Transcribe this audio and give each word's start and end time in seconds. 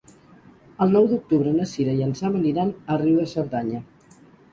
El 0.85 0.93
nou 0.97 1.03
d'octubre 1.11 1.51
na 1.57 1.67
Cira 1.71 1.93
i 1.99 2.01
en 2.05 2.15
Sam 2.21 2.37
aniran 2.39 2.71
a 2.95 2.97
Riu 3.03 3.21
de 3.21 3.27
Cerdanya. 3.35 3.83